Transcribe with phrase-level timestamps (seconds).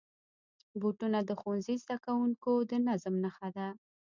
[0.79, 3.67] بوټونه د ښوونځي زدهکوونکو د نظم نښه ده.